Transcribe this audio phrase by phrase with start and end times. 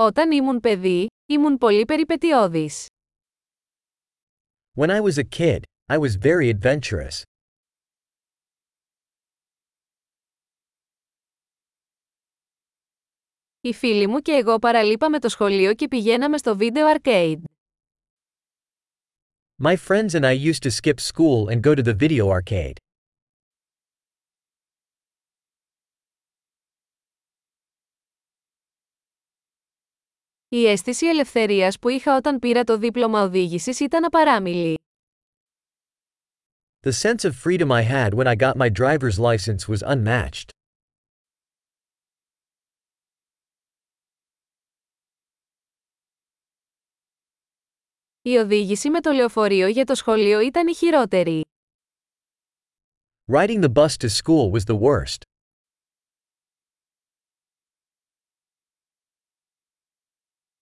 [0.00, 2.86] Όταν ήμουν παιδί, ήμουν πολύ περιπετειώδης.
[4.76, 5.60] When I was a kid,
[5.92, 7.22] I was very adventurous.
[13.60, 17.40] Οι φίλοι μου και εγώ παραλείπαμε το σχολείο και πηγαίναμε στο βίντεο arcade.
[19.62, 22.87] My friends and I used to skip school and go to the video arcade.
[30.50, 34.78] Η αίσθηση ελευθερίας που είχα όταν πήρα το δίπλωμα οδήγησης ήταν απαράμιλη.
[36.86, 40.48] The sense of freedom I had when I got my driver's license was unmatched.
[48.22, 51.44] Η οδήγηση με το λεωφορείο για το σχολείο ήταν η χειρότερη.
[53.32, 55.27] Riding the bus to school was the worst.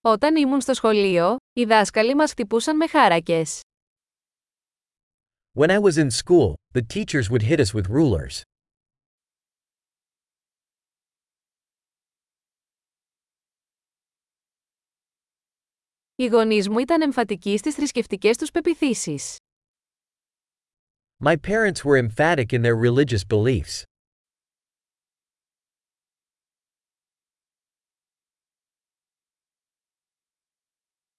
[0.09, 3.59] Όταν ήμουν στο σχολείο, οι δάσκαλοι μας χτυπούσαν με χάρακες.
[5.59, 8.41] When I was in school, the teachers would hit us with rulers.
[16.15, 19.35] Οι γονείς μου ήταν εμφατικοί στις θρησκευτικές τους πεπιθήσεις.
[21.23, 23.83] My parents were emphatic in their religious beliefs.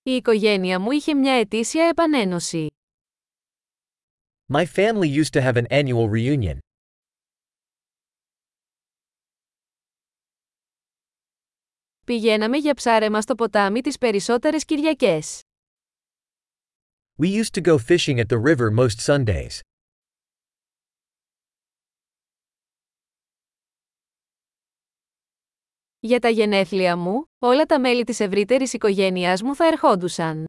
[0.08, 2.66] Η οικογένεια μου είχε μια ετήσια επανένωση.
[4.52, 6.58] My family used to have an annual reunion.
[12.06, 15.40] Πηγαίναμε για ψάρεμα στο ποτάμι τις περισσότερες Κυριακές.
[17.22, 19.67] We used to go fishing at the river most Sundays.
[26.08, 30.46] Για τα γενέθλια μου, όλα τα μέλη της ευρύτερης οικογένειάς μου θα ερχόντουσαν.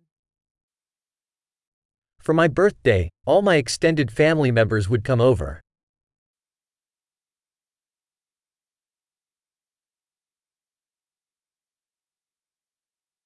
[2.23, 5.57] For my birthday, all my extended family members would come over.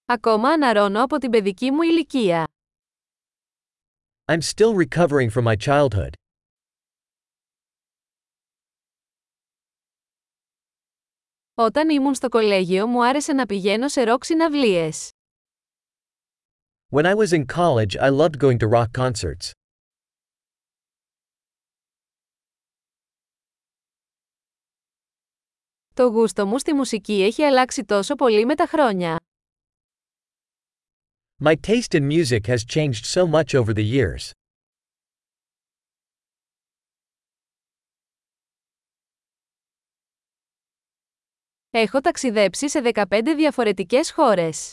[0.06, 2.48] Ακόμα αναρώνω από την παιδική μου ηλικία.
[4.32, 6.23] I'm still recovering from my childhood.
[11.56, 15.10] Όταν ήμουν στο κολέγιο μου άρεσε να πηγαίνω σε ροκ συναυλίες.
[16.90, 19.52] When I was in college, I loved going to rock concerts.
[25.94, 29.20] Το γούστο μου στη μουσική έχει αλλάξει τόσο πολύ με τα χρόνια.
[31.44, 34.32] My taste in music has changed so much over the years.
[41.76, 44.72] Έχω ταξιδέψει σε 15 διαφορετικές χώρες.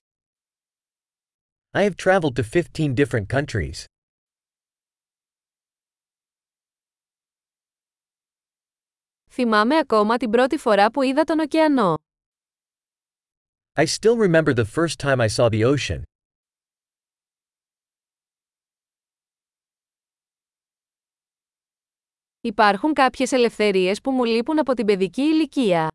[1.70, 3.84] I have traveled to 15 different countries.
[9.30, 11.94] Θυμάμαι ακόμα την πρώτη φορά που είδα τον ωκεανό.
[13.78, 16.02] I still remember the first time I saw the ocean.
[22.40, 25.88] Υπάρχουν κάποιες ελευθερίες που μου λείπουν από την παιδική ηλικία.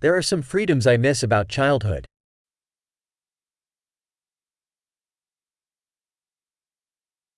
[0.00, 2.04] There are some freedoms I miss about childhood.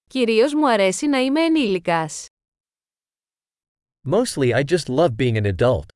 [0.06, 2.26] Κυρίως μου αρέσει να είμαι ενήλικας.
[4.08, 5.86] Mostly I just love being an adult.